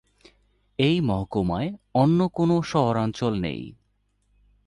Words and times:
এই 0.79 0.97
মহকুমায় 1.01 1.69
অন্য 1.93 2.19
কোনো 2.33 2.55
শহরাঞ্চল 2.61 3.33
নেই। 3.39 3.61